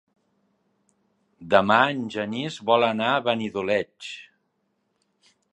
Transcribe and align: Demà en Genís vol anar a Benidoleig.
Demà 1.51 1.77
en 1.97 2.01
Genís 2.17 2.57
vol 2.71 2.89
anar 2.89 3.13
a 3.19 3.23
Benidoleig. 3.31 4.11